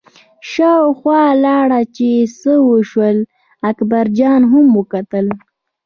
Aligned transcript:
شاوخوا 0.51 1.23
لاړه 1.45 1.81
چې 1.95 2.09
څه 2.39 2.51
وشول، 2.69 3.17
اکبرجان 3.69 4.41
هم 4.51 4.65
وکتل. 4.79 5.25